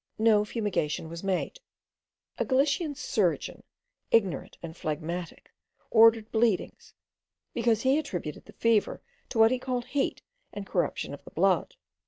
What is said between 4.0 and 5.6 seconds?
ignorant and phlegmatic,